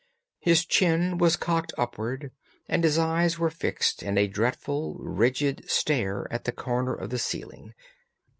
[0.39, 2.31] His chin was cocked upward
[2.67, 7.19] and his eyes were fixed in a dreadful, rigid stare at the corner of the
[7.19, 7.75] ceiling.